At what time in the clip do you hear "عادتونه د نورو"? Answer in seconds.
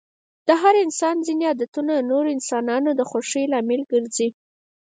1.51-2.27